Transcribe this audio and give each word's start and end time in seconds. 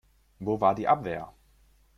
Wo 0.39 0.59
war 0.59 0.73
die 0.73 0.87
Abwehr? 0.87 1.31